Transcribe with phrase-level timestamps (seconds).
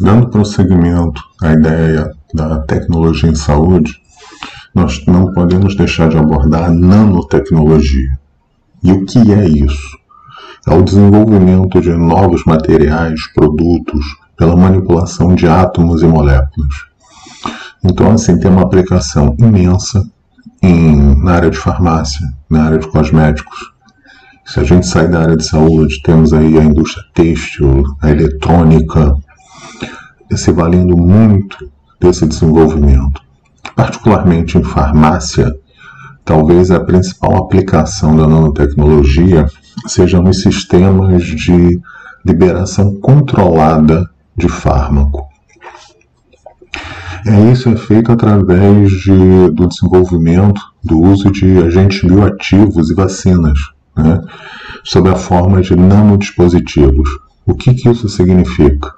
[0.00, 4.00] Dando prosseguimento à ideia da tecnologia em saúde,
[4.74, 8.18] nós não podemos deixar de abordar a nanotecnologia.
[8.82, 9.98] E o que é isso?
[10.66, 14.04] É o desenvolvimento de novos materiais, produtos,
[14.38, 16.74] pela manipulação de átomos e moléculas.
[17.84, 20.02] Então, assim, tem uma aplicação imensa
[20.62, 23.70] em, na área de farmácia, na área de cosméticos.
[24.46, 29.14] Se a gente sair da área de saúde, temos aí a indústria têxtil, a eletrônica,
[30.36, 31.70] se valendo muito
[32.00, 33.20] desse desenvolvimento.
[33.76, 35.54] Particularmente em farmácia,
[36.24, 39.46] talvez a principal aplicação da nanotecnologia
[39.86, 41.80] seja nos sistemas de
[42.24, 45.30] liberação controlada de fármaco.
[47.26, 53.58] É, isso é feito através de, do desenvolvimento do uso de agentes bioativos e vacinas,
[53.94, 54.20] né,
[54.84, 57.08] sob a forma de nanodispositivos.
[57.50, 58.94] O que, que isso significa?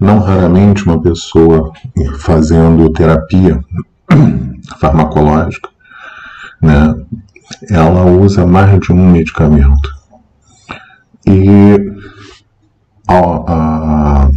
[0.00, 1.72] Não raramente uma pessoa
[2.18, 3.64] fazendo terapia
[4.80, 5.68] farmacológica,
[6.60, 6.94] né,
[7.70, 9.88] ela usa mais de um medicamento.
[11.24, 11.76] E
[13.06, 13.18] a,
[13.52, 14.28] a,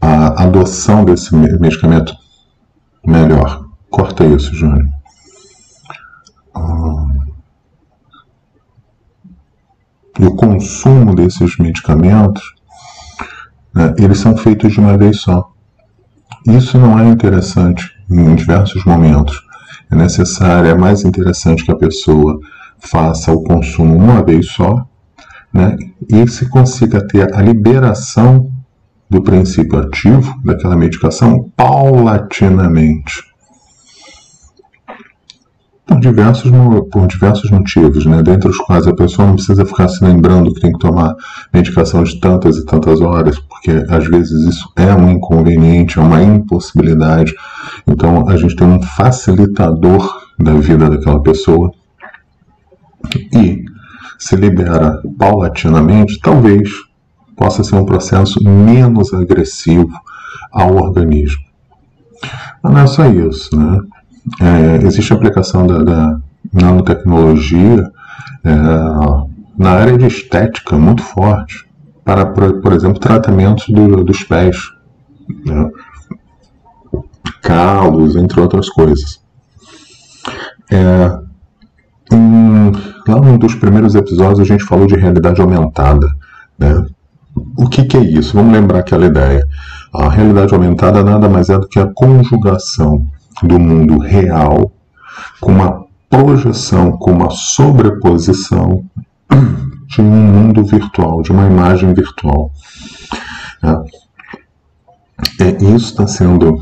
[0.00, 2.16] a adoção desse medicamento
[3.04, 3.66] melhor.
[3.90, 4.88] Corta isso, Júnior.
[10.22, 12.54] E o consumo desses medicamentos,
[13.74, 15.50] né, eles são feitos de uma vez só.
[16.46, 19.42] Isso não é interessante em diversos momentos.
[19.90, 22.38] É necessário, é mais interessante que a pessoa
[22.78, 24.86] faça o consumo uma vez só,
[25.52, 25.76] né,
[26.08, 28.48] e se consiga ter a liberação
[29.10, 33.31] do princípio ativo daquela medicação paulatinamente.
[35.92, 36.50] Por diversos,
[36.90, 38.22] por diversos motivos, né?
[38.22, 41.14] dentre os quais a pessoa não precisa ficar se lembrando que tem que tomar
[41.52, 46.22] medicação de tantas e tantas horas, porque às vezes isso é um inconveniente, é uma
[46.22, 47.34] impossibilidade.
[47.86, 51.70] Então a gente tem um facilitador da vida daquela pessoa
[53.34, 53.62] e
[54.18, 56.70] se libera paulatinamente, talvez
[57.36, 59.92] possa ser um processo menos agressivo
[60.50, 61.42] ao organismo.
[62.62, 63.78] Mas não é só isso, né?
[64.40, 66.20] É, existe a aplicação da, da
[66.52, 67.90] nanotecnologia
[68.44, 68.52] é,
[69.56, 71.66] na área de estética muito forte
[72.04, 74.56] para, por, por exemplo, tratamentos do, dos pés,
[75.44, 75.70] né?
[77.40, 79.20] calos, entre outras coisas.
[80.70, 81.18] É,
[82.12, 82.72] em,
[83.06, 86.08] lá num dos primeiros episódios a gente falou de realidade aumentada,
[86.58, 86.86] né?
[87.56, 88.36] O que, que é isso?
[88.36, 89.46] Vamos lembrar aquela ideia.
[89.94, 93.06] A realidade aumentada nada mais é do que a conjugação
[93.42, 94.72] do mundo real
[95.40, 98.84] com uma projeção, com uma sobreposição
[99.86, 102.52] de um mundo virtual, de uma imagem virtual.
[105.40, 106.58] É, isso está sendo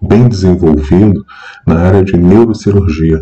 [0.00, 1.24] bem desenvolvido
[1.66, 3.20] na área de neurocirurgia.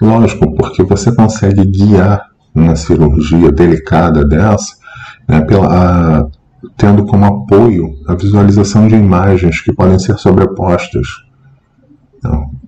[0.00, 4.80] Lógico, porque você consegue guiar uma cirurgia delicada dessa
[5.28, 5.68] né, pela,
[6.20, 6.26] a,
[6.76, 11.06] tendo como apoio a visualização de imagens que podem ser sobrepostas.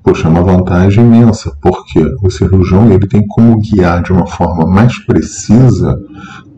[0.03, 4.67] Poxa, é uma vantagem imensa, porque o cirurgião ele tem como guiar de uma forma
[4.67, 5.97] mais precisa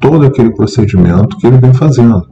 [0.00, 2.27] todo aquele procedimento que ele vem fazendo.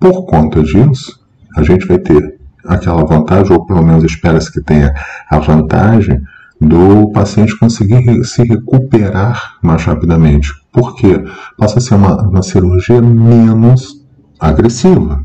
[0.00, 1.20] Por conta disso,
[1.56, 4.94] a gente vai ter aquela vantagem, ou pelo menos espera-se que tenha
[5.30, 6.20] a vantagem,
[6.60, 10.52] do paciente conseguir se recuperar mais rapidamente.
[10.70, 11.24] Por quê?
[11.56, 14.04] Passa a ser uma, uma cirurgia menos
[14.38, 15.24] agressiva,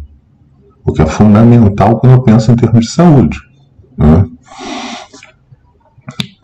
[0.86, 3.38] o que é fundamental quando eu penso em termos de saúde.
[3.98, 4.26] Né?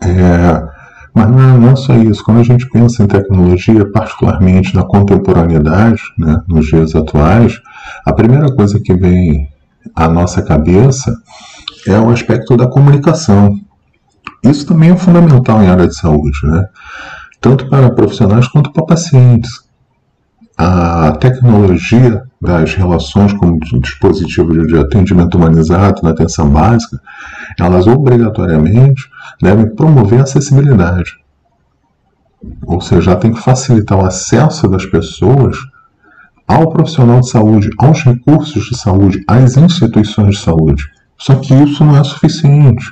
[0.02, 0.68] É,
[1.14, 2.24] mas não não é, só isso.
[2.24, 7.60] Quando a gente pensa em tecnologia, particularmente na contemporaneidade, né, nos dias atuais,
[8.04, 9.48] a primeira coisa que vem
[9.94, 11.14] à nossa cabeça
[11.86, 13.58] é o aspecto da comunicação.
[14.42, 16.66] Isso também é fundamental em área de saúde, né?
[17.40, 19.50] tanto para profissionais quanto para pacientes.
[20.56, 27.00] A tecnologia das relações como dispositivos de atendimento humanizado na atenção básica,
[27.58, 29.08] elas obrigatoriamente
[29.40, 31.12] devem promover a acessibilidade.
[32.66, 35.56] Ou seja, tem que facilitar o acesso das pessoas
[36.46, 40.84] ao profissional de saúde, aos recursos de saúde, às instituições de saúde.
[41.16, 42.84] Só que isso não é suficiente.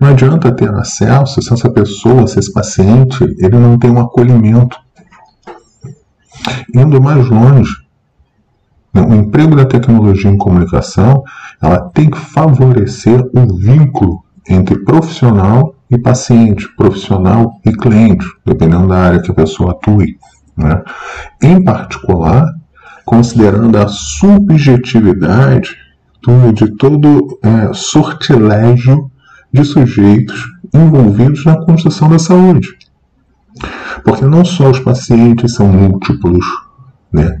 [0.00, 4.76] Não adianta ter acesso se essa pessoa, se esse paciente, ele não tem um acolhimento.
[6.74, 7.72] Indo mais longe,
[8.92, 11.22] né, o emprego da tecnologia em comunicação,
[11.62, 18.98] ela tem que favorecer o vínculo entre profissional e paciente, profissional e cliente, dependendo da
[18.98, 20.16] área que a pessoa atue.
[20.56, 20.82] Né?
[21.42, 22.46] Em particular,
[23.04, 25.76] considerando a subjetividade
[26.22, 29.10] do, de todo é, sortilégio
[29.52, 32.68] de sujeitos envolvidos na construção da saúde.
[34.04, 36.44] Porque não só os pacientes são múltiplos,
[37.12, 37.40] né?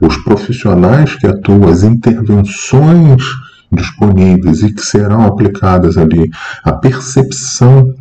[0.00, 3.22] os profissionais que atuam, as intervenções
[3.74, 6.30] disponíveis e que serão aplicadas ali,
[6.62, 7.94] a percepção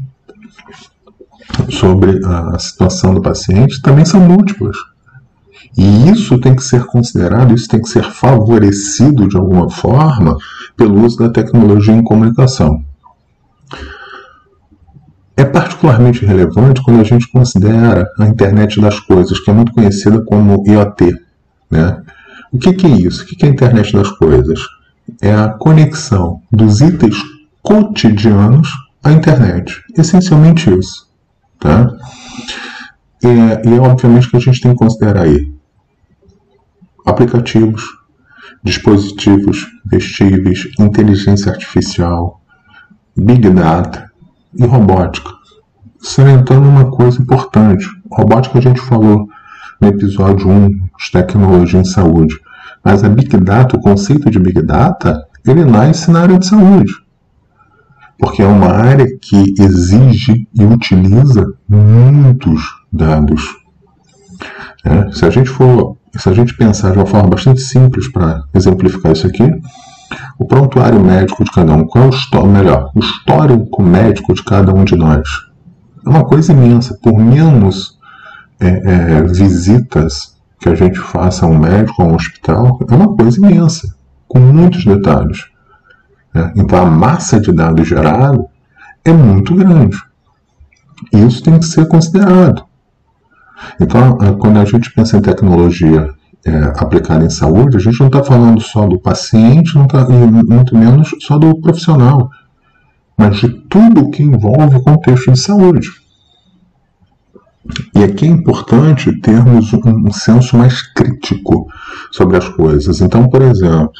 [1.69, 4.77] sobre a situação do paciente também são múltiplas.
[5.77, 10.37] E isso tem que ser considerado, isso tem que ser favorecido de alguma forma
[10.77, 12.83] pelo uso da tecnologia em comunicação.
[15.35, 20.23] É particularmente relevante quando a gente considera a internet das coisas, que é muito conhecida
[20.23, 21.15] como IoT.
[21.71, 22.03] Né?
[22.51, 23.23] O que, que é isso?
[23.23, 24.59] O que, que é a internet das coisas?
[25.21, 27.15] É a conexão dos itens
[27.61, 28.69] cotidianos
[29.03, 29.81] à internet.
[29.97, 31.07] Essencialmente isso.
[31.59, 31.91] Tá?
[33.23, 35.53] E, e é obviamente que a gente tem que considerar aí
[37.05, 37.83] aplicativos,
[38.63, 42.41] dispositivos vestíveis, inteligência artificial,
[43.15, 44.11] big data
[44.57, 45.29] e robótica.
[45.99, 49.27] Salientando uma coisa importante: robótica a gente falou
[49.79, 52.35] no episódio 1 de tecnologia em saúde,
[52.83, 56.93] mas a big data, o conceito de big data, ele nasce na área de saúde.
[58.19, 63.43] Porque é uma área que exige e utiliza muitos dados.
[64.85, 68.43] É, se a gente for se a gente pensar de uma forma bastante simples para
[68.53, 69.49] exemplificar isso aqui,
[70.37, 74.43] o prontuário médico de cada um, qual é o histórico, melhor, o histórico médico de
[74.43, 75.27] cada um de nós?
[76.05, 76.97] É uma coisa imensa.
[77.01, 77.97] Por menos
[78.59, 80.32] é, é, visitas
[80.63, 83.93] que a gente faça a um médico, a um hospital, é uma coisa imensa,
[84.29, 85.45] com muitos detalhes.
[86.33, 88.45] É, então a massa de dados gerado
[89.03, 90.01] é muito grande.
[91.11, 92.63] Isso tem que ser considerado.
[93.77, 96.09] Então, quando a gente pensa em tecnologia
[96.45, 100.77] é, aplicada em saúde, a gente não está falando só do paciente, não tá, muito
[100.77, 102.29] menos só do profissional,
[103.17, 106.02] mas de tudo que envolve o contexto de saúde.
[107.95, 111.67] E aqui é importante termos um, senso mais crítico
[112.11, 112.99] sobre as coisas.
[112.99, 113.93] Então, por exemplo,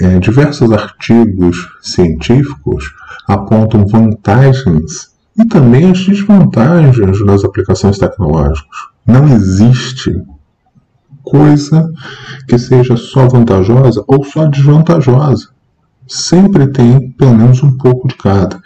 [0.00, 2.92] é, diversos artigos científicos
[3.28, 8.78] apontam vantagens e também as desvantagens das aplicações tecnológicas.
[9.06, 10.20] Não existe
[11.22, 11.92] coisa
[12.48, 15.48] que seja só vantajosa ou só desvantajosa.
[16.08, 18.60] Sempre tem pelo menos um pouco de cada.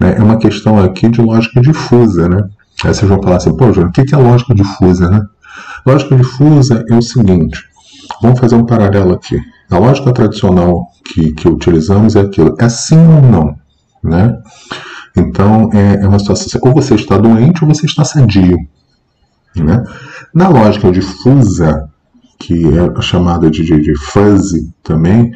[0.00, 0.16] Né?
[0.16, 2.28] É uma questão aqui de lógica difusa.
[2.28, 2.48] Né?
[2.84, 5.08] Aí vocês vão falar assim, pô, Júnior, o que é lógica difusa?
[5.08, 5.22] Né?
[5.86, 7.64] Lógica difusa é o seguinte:
[8.20, 9.40] vamos fazer um paralelo aqui.
[9.70, 13.56] A lógica tradicional que, que utilizamos é aquilo: é sim ou não.
[14.02, 14.36] Né?
[15.16, 18.58] Então, é, é uma situação assim, ou você está doente ou você está sadio.
[19.56, 19.82] Né?
[20.34, 21.88] Na lógica difusa,
[22.38, 25.32] que é chamada de, de, de fuzzy também,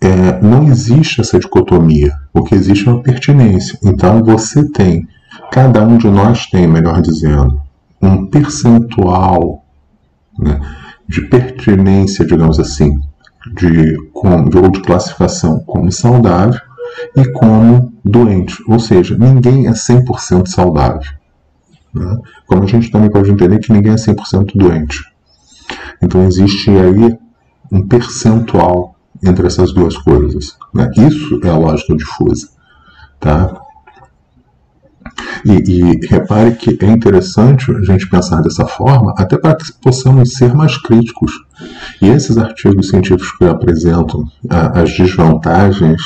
[0.00, 2.12] é, não existe essa dicotomia.
[2.32, 3.78] O que existe é uma pertinência.
[3.82, 5.06] Então você tem,
[5.50, 7.60] cada um de nós tem, melhor dizendo,
[8.00, 9.64] um percentual
[10.38, 10.60] né,
[11.08, 13.00] de pertinência, digamos assim,
[13.54, 16.60] de, de, ou de classificação como saudável
[17.16, 18.62] e como doente.
[18.68, 21.10] Ou seja, ninguém é 100% saudável.
[21.92, 22.18] Né?
[22.46, 25.04] Como a gente também pode entender que ninguém é 100% doente.
[26.02, 27.16] Então existe aí
[27.70, 30.56] um percentual entre essas duas coisas.
[30.72, 30.90] Né?
[30.96, 32.48] Isso é a lógica difusa.
[33.20, 33.63] Tá?
[35.44, 40.32] E, e, repare que é interessante a gente pensar dessa forma, até para que possamos
[40.32, 41.32] ser mais críticos.
[42.00, 46.00] E esses artigos científicos que apresentam a, as desvantagens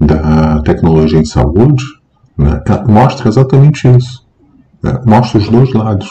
[0.00, 1.84] da tecnologia em saúde
[2.36, 4.26] né, mostra exatamente isso.
[4.82, 4.98] Né?
[5.06, 6.08] Mostra os dois lados.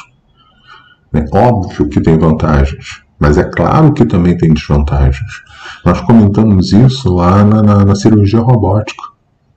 [1.11, 5.41] É óbvio que tem vantagens, mas é claro que também tem desvantagens.
[5.83, 9.03] Nós comentamos isso lá na, na, na cirurgia robótica.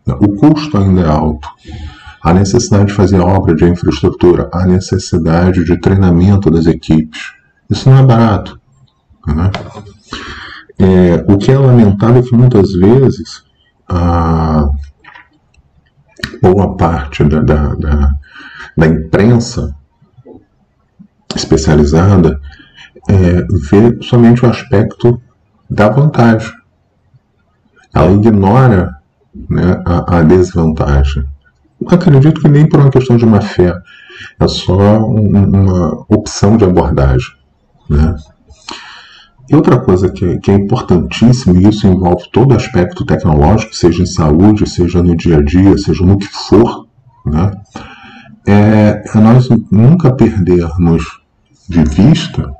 [0.06, 1.48] O custo ainda é alto.
[2.22, 7.32] A necessidade de fazer obra de infraestrutura, a necessidade de treinamento das equipes.
[7.68, 8.60] Isso não é barato.
[9.26, 9.50] Né?
[10.78, 13.44] É, o que é lamentável é que muitas vezes
[13.88, 14.68] a
[16.40, 18.10] boa parte da, da, da,
[18.76, 19.74] da imprensa
[21.34, 22.40] especializada
[23.08, 25.20] é, vê somente o aspecto
[25.68, 26.52] da vantagem.
[27.94, 28.96] Ela ignora
[29.48, 31.24] né, a, a, desvantagem.
[31.88, 33.74] Acredito que nem por uma questão de má fé,
[34.38, 37.28] é só um, uma opção de abordagem.
[37.88, 38.14] Né?
[39.50, 44.06] E outra coisa que, que é importantíssima, e isso envolve todo aspecto tecnológico, seja em
[44.06, 46.86] saúde, seja no dia a dia, seja no que for,
[47.26, 47.50] né?
[48.46, 51.20] é, é nós nunca perdermos
[51.68, 52.50] de vista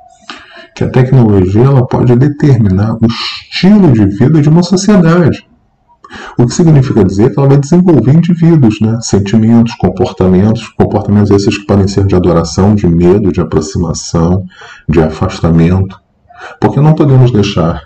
[0.75, 5.47] que a tecnologia ela pode determinar o estilo de vida de uma sociedade.
[6.37, 8.97] O que significa dizer que ela vai desenvolver indivíduos, né?
[9.01, 14.45] sentimentos, comportamentos, comportamentos esses que podem ser de adoração, de medo, de aproximação,
[14.87, 15.99] de afastamento.
[16.59, 17.83] Porque não podemos deixar,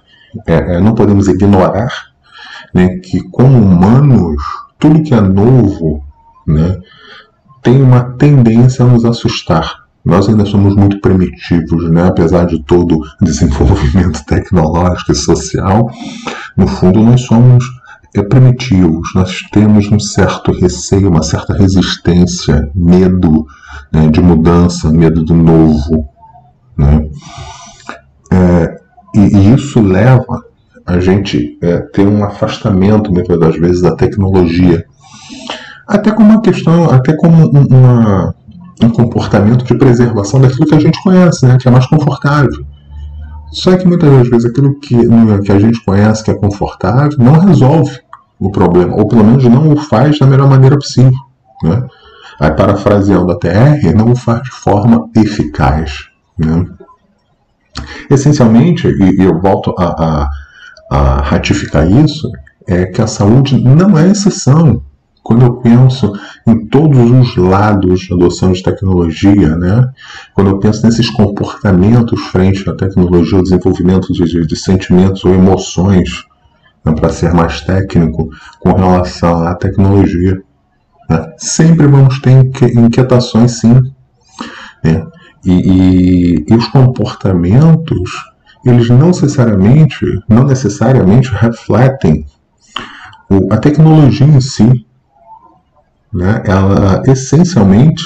[0.48, 1.92] é, é, não podemos ignorar
[2.74, 4.42] né, que, como humanos,
[4.80, 6.04] tudo que é novo
[6.46, 6.78] né,
[7.62, 9.88] tem uma tendência a nos assustar.
[10.06, 12.08] Nós ainda somos muito primitivos, né?
[12.08, 15.92] apesar de todo desenvolvimento tecnológico e social.
[16.56, 17.66] No fundo, nós somos
[18.24, 23.46] primitivos, nós temos um certo receio, uma certa resistência, medo
[23.92, 26.08] né, de mudança, medo do novo.
[26.78, 27.10] Né?
[28.32, 28.80] É,
[29.16, 30.44] e, e, isso leva
[30.86, 34.86] a gente é, ter um afastamento, muitas das vezes, da tecnologia.
[35.88, 38.34] Até como uma questão, até como uma,
[38.82, 42.66] um comportamento de preservação daquilo que a gente conhece, né, que é mais confortável.
[43.52, 44.96] Só que muitas das vezes aquilo que,
[45.44, 48.00] que a gente conhece que é confortável não resolve
[48.40, 51.18] o problema, ou pelo menos não o faz da melhor maneira possível.
[51.64, 51.88] Né?
[52.40, 56.08] Aí, parafraseando a TR, não o faz de forma eficaz.
[56.38, 56.66] Né?
[58.10, 60.30] Essencialmente, e, eu volto a, a,
[60.92, 62.30] a ratificar isso,
[62.68, 64.84] é que a saúde não é exceção
[65.28, 66.14] quando eu penso
[66.48, 69.90] em todos os lados da adoção de tecnologia, né?
[70.34, 76.24] quando eu penso nesses comportamentos frente à tecnologia, o desenvolvimento de, de sentimentos ou emoções,
[76.86, 76.94] né?
[76.94, 80.42] para ser mais técnico, com relação à tecnologia.
[81.10, 81.34] Né?
[81.38, 83.82] Sempre vamos ter inquietações, sim.
[84.82, 85.06] Né?
[85.44, 88.12] E, e, e os comportamentos,
[88.66, 92.26] eles não necessariamente, não necessariamente refletem
[93.52, 94.87] a tecnologia em si,
[96.18, 96.42] né?
[96.46, 98.04] Ela essencialmente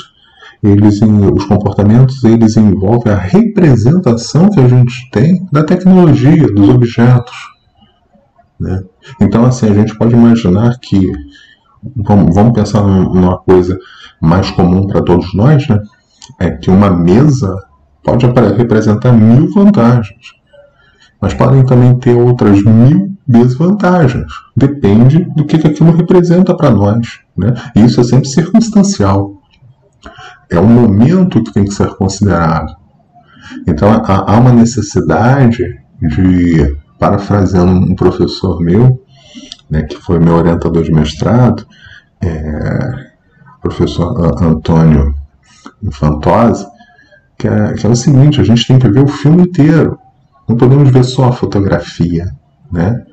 [0.62, 7.36] eles os comportamentos eles envolvem a representação que a gente tem da tecnologia, dos objetos.
[8.60, 8.84] Né?
[9.20, 11.01] Então, assim, a gente pode imaginar que,
[11.96, 13.80] vamos, pensar numa coisa
[14.22, 15.80] mais comum para todos nós, né?
[16.39, 17.56] é que uma mesa
[18.03, 20.34] pode representar mil vantagens,
[21.20, 24.32] mas podem também ter outras mil desvantagens.
[24.56, 27.20] Depende do que, aquilo representa para nós.
[27.38, 27.54] Né?
[27.75, 29.42] E isso é sempre circunstancial.
[30.50, 32.75] É o momento que tem que ser considerado.
[33.68, 39.04] Então há, há uma necessidade de, parafraseando um professor meu,
[39.70, 41.66] né, que foi meu orientador de mestrado,
[42.22, 43.12] é,
[43.62, 45.13] professor Antônio
[45.82, 46.66] Infantosi,
[47.38, 49.98] que é, que é o seguinte: a gente tem que ver o filme inteiro.
[50.48, 52.25] Não podemos ver só a fotografia.
[52.72, 53.04] Né?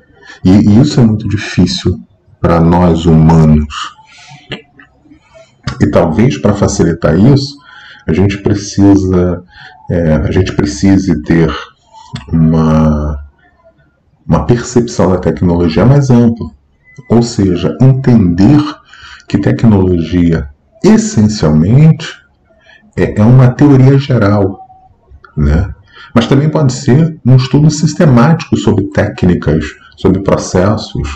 [0.43, 1.99] E, e isso é muito difícil
[2.39, 3.73] para nós humanos.
[5.81, 7.57] E talvez para facilitar isso,
[8.07, 9.43] a gente precisa,
[9.89, 11.53] é, a gente precise ter
[12.31, 13.19] uma,
[14.27, 16.47] uma percepção da tecnologia mais ampla.
[17.09, 18.59] Ou seja, entender
[19.27, 20.49] que tecnologia
[20.83, 22.17] essencialmente
[22.97, 24.59] é, é uma teoria geral,
[25.37, 25.73] né?
[26.13, 29.65] mas também pode ser um estudo sistemático sobre técnicas,
[29.99, 31.09] sobre processos,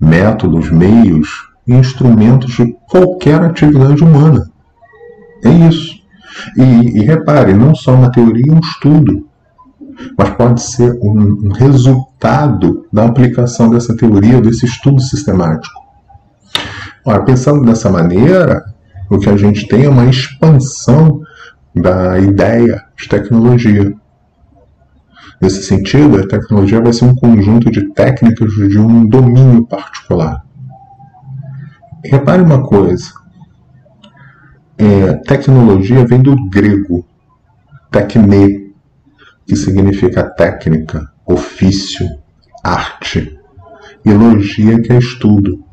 [0.00, 4.50] métodos, meios e instrumentos de qualquer atividade humana.
[5.44, 5.96] É isso.
[6.56, 9.24] E, e repare, não só uma teoria, um estudo,
[10.16, 15.80] mas pode ser um, um resultado da aplicação dessa teoria, desse estudo sistemático.
[17.04, 18.64] Ora, pensando dessa maneira,
[19.08, 21.22] o que a gente tem é uma expansão
[21.74, 23.94] da ideia de tecnologia.
[25.40, 30.44] Nesse sentido, a tecnologia vai ser um conjunto de técnicas de um domínio particular.
[32.04, 33.12] Repare uma coisa:
[34.76, 37.06] é, tecnologia vem do grego
[37.90, 38.74] tecne,
[39.46, 42.06] que significa técnica, ofício,
[42.62, 43.38] arte,
[44.04, 45.64] e logia, que é estudo.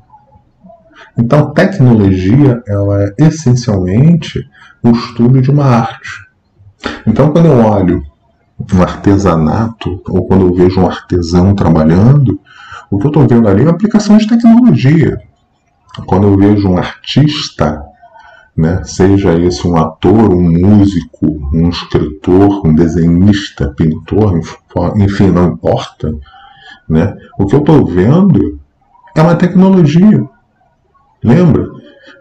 [1.18, 4.48] Então, tecnologia ela é essencialmente
[4.84, 6.28] o estudo de uma arte.
[7.08, 8.04] Então, quando eu olho
[8.74, 12.40] um artesanato, ou quando eu vejo um artesão trabalhando,
[12.90, 15.20] o que eu estou vendo ali é uma aplicação de tecnologia.
[16.06, 17.84] Quando eu vejo um artista,
[18.56, 24.40] né, seja esse um ator, um músico, um escritor, um desenhista, pintor,
[24.96, 26.16] enfim, não importa,
[26.88, 28.60] né, o que eu estou vendo
[29.16, 30.24] é uma tecnologia.
[31.24, 31.70] Lembra?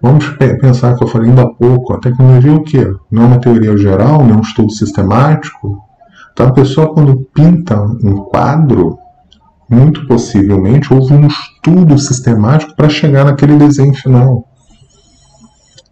[0.01, 0.29] Vamos
[0.61, 2.95] pensar que eu falei ainda há pouco, a tecnologia é o quê?
[3.11, 5.83] Não é uma teoria geral, não é um estudo sistemático,
[6.35, 8.99] então a pessoa quando pinta um quadro,
[9.71, 14.45] muito possivelmente houve um estudo sistemático para chegar naquele desenho final.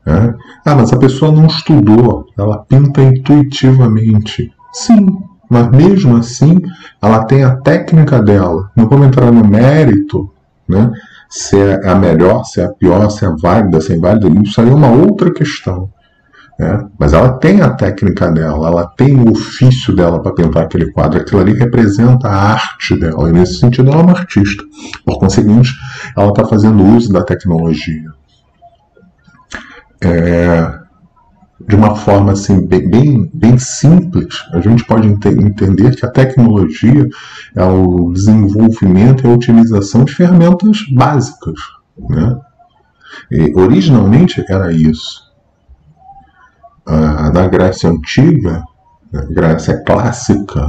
[0.05, 4.53] Ah, mas a pessoa não estudou, ela pinta intuitivamente.
[4.73, 5.07] Sim,
[5.49, 6.61] Mas mesmo assim,
[7.01, 8.71] ela tem a técnica dela.
[8.75, 10.31] Não vamos entrar no mérito,
[10.67, 10.91] né?
[11.29, 14.61] Se é a melhor, se é a pior, se é válida, se é inválida, isso
[14.61, 15.91] aí é uma outra questão.
[16.59, 16.87] Né?
[16.99, 21.21] Mas ela tem a técnica dela, ela tem o ofício dela para pintar aquele quadro.
[21.21, 24.63] Aquilo ali representa a arte dela, e nesse sentido ela é uma artista.
[25.05, 25.73] Por conseguinte,
[26.17, 28.11] ela está fazendo uso da tecnologia.
[30.05, 30.83] É,
[31.69, 37.09] de uma forma assim, bem, bem, simples, a gente pode ent entender que a tecnologia
[37.55, 41.59] é o desenvolvimento e a utilização de ferramentas básicas.
[42.09, 42.37] Né?
[43.31, 45.32] E, originalmente era isso.
[46.87, 48.63] Na Grécia Antiga,
[49.13, 50.69] na Grécia Clássica,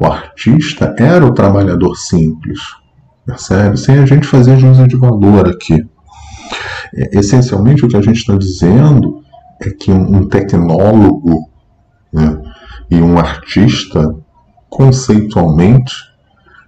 [0.00, 2.60] o artista era o trabalhador simples.
[3.26, 3.76] Percebe?
[3.76, 5.84] Sem a gente fazer juízo de valor aqui.
[6.94, 9.22] É, essencialmente, o que a gente está dizendo
[9.60, 11.50] é que um tecnólogo
[12.12, 12.40] né,
[12.90, 14.14] e um artista,
[14.70, 15.94] conceitualmente,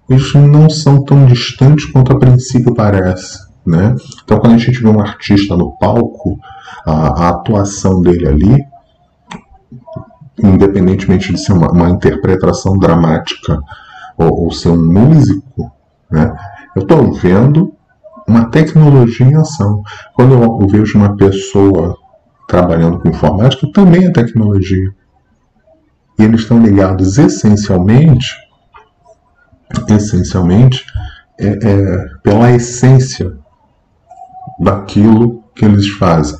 [0.08, 3.38] eles não são tão distantes quanto a princípio parece.
[3.64, 3.94] Né?
[4.24, 6.38] Então, quando a gente vê um artista no palco,
[6.86, 8.66] a, a atuação dele ali,
[10.42, 13.60] independentemente de ser uma, uma interpretação dramática
[14.16, 15.70] ou, ou, ser um músico,
[16.10, 16.34] né?
[16.74, 17.74] eu estou vendo
[18.26, 19.82] uma tecnologia em ação.
[20.14, 21.96] Quando eu, vejo uma pessoa
[22.46, 24.94] trabalhando com informática também é tecnologia.
[26.18, 28.36] E eles estão ligados essencialmente,
[29.88, 30.84] essencialmente,
[31.38, 33.32] é, é, pela essência
[34.58, 36.38] daquilo que eles fazem.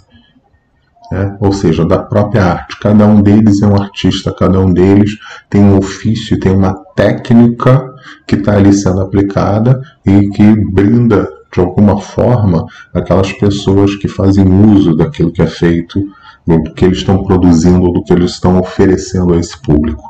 [1.13, 2.79] É, ou seja, da própria arte.
[2.79, 7.85] Cada um deles é um artista, cada um deles tem um ofício, tem uma técnica
[8.29, 12.65] que está ali sendo aplicada e que brinda de alguma forma,
[12.95, 16.01] aquelas pessoas que fazem uso daquilo que é feito,
[16.47, 20.03] do que eles estão produzindo, do que eles estão oferecendo a esse público.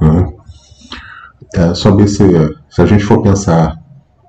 [0.00, 0.32] Né?
[1.54, 2.24] É, sobre se,
[2.70, 3.78] se a gente for pensar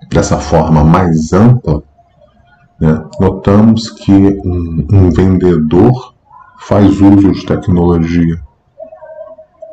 [0.10, 1.82] dessa forma mais ampla,
[2.80, 6.14] né, notamos que um, um, vendedor
[6.60, 8.42] faz uso de tecnologia.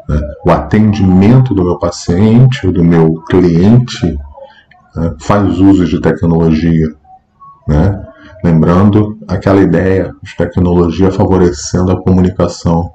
[0.08, 0.20] Né?
[0.46, 4.06] O atendimento do meu paciente, do meu cliente,
[4.94, 6.94] né, faz uso de tecnologia.
[7.66, 8.06] Né?
[8.44, 12.92] Lembrando aquela ideia de tecnologia favorecendo a comunicação,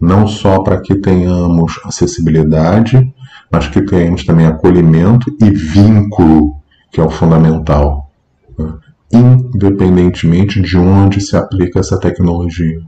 [0.00, 3.12] não só para que tenhamos acessibilidade,
[3.50, 6.56] mas que tenhamos também acolhimento e vínculo,
[6.90, 8.10] que é o fundamental,
[8.58, 8.74] né?
[9.14, 12.80] Independentemente de onde se aplica essa tecnologia.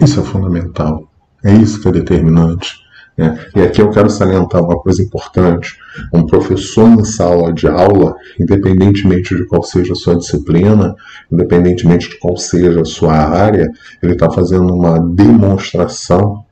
[0.00, 1.08] Isso é fundamental,
[1.44, 2.76] é isso que é determinante.
[3.18, 3.36] Né?
[3.56, 5.76] E aqui eu quero salientar uma coisa importante.
[6.14, 10.94] Um professor em sala de aula, independentemente de qual seja a sua disciplina,
[11.30, 13.68] independentemente de qual seja a sua área,
[14.00, 16.44] ele está fazendo uma demonstração,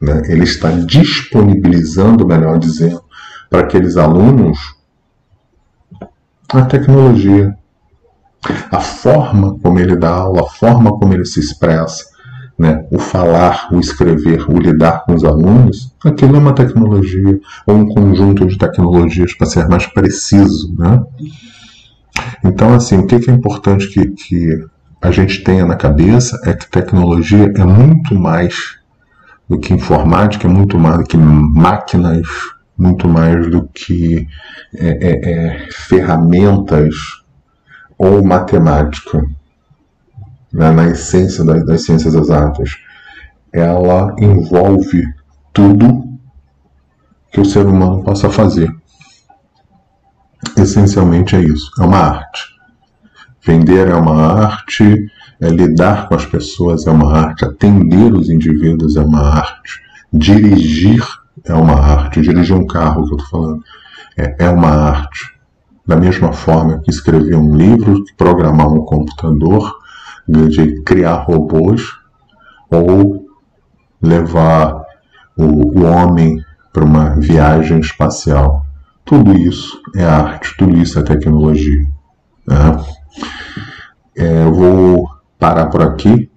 [0.00, 0.22] né?
[0.28, 3.02] ele está disponibilizando, melhor dizendo,
[3.50, 4.76] para aqueles alunos
[6.48, 7.56] a tecnologia.
[8.70, 12.04] A forma como ele dá aula, a forma como ele se expressa,
[12.58, 17.76] né, o falar, o escrever, o lidar com os alunos, aquilo é uma tecnologia, ou
[17.76, 20.74] um conjunto de tecnologias, para ser mais preciso.
[20.78, 21.02] Né?
[22.44, 24.64] Então, assim, o que é importante que, que
[25.02, 28.76] a gente tenha na cabeça é que tecnologia é muito mais
[29.48, 32.26] do que informática, é muito mais do que máquinas,
[32.76, 34.26] muito mais do que
[34.74, 36.94] é, é, é, ferramentas
[37.98, 39.24] ou matemática
[40.52, 42.76] né, na essência das, das ciências exatas,
[43.52, 45.04] ela envolve
[45.52, 46.04] tudo
[47.32, 48.74] que o ser humano possa fazer.
[50.56, 52.54] Essencialmente é isso, é uma arte.
[53.44, 58.96] Vender é uma arte, é lidar com as pessoas é uma arte, atender os indivíduos
[58.96, 59.82] é uma arte,
[60.12, 61.04] dirigir
[61.44, 63.64] é uma arte, dirigir um carro que eu estou falando
[64.16, 65.35] é, é uma arte.
[65.86, 69.72] Da mesma forma que escrever um livro, programar um computador,
[70.28, 71.82] de criar robôs
[72.70, 73.26] ou
[74.02, 74.82] levar
[75.36, 78.66] o, o homem para uma viagem espacial.
[79.04, 81.86] Tudo isso é arte, tudo isso é tecnologia.
[82.46, 82.84] Né?
[84.16, 86.30] É, eu vou parar por aqui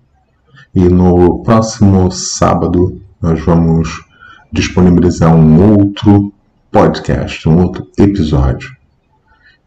[0.76, 4.06] e no próximo sábado nós vamos
[4.52, 6.32] disponibilizar um outro
[6.72, 8.79] podcast, um outro episódio.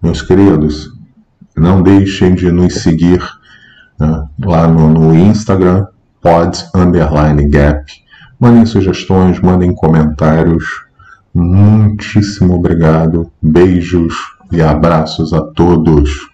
[0.03, 0.91] Meus queridos,
[1.57, 3.23] não deixem de nos seguir
[4.01, 4.25] né?
[4.45, 5.87] lá no, no Instagram,
[6.21, 7.85] pod underline gap.
[8.41, 10.65] Mandem sugestões, mandem comentários.
[11.33, 13.31] Muitíssimo obrigado.
[13.41, 14.15] Beijos
[14.51, 16.32] e abraços a todos.